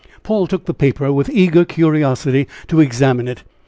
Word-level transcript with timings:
Paul 0.23 0.47
took 0.47 0.65
the 0.65 0.73
paper 0.73 1.13
with 1.13 1.29
eager 1.29 1.63
curiosity 1.63 2.47
to 2.69 2.79
examine 2.79 3.27
it. 3.27 3.43